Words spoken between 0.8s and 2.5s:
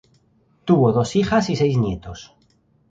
dos hijas y seis nietos.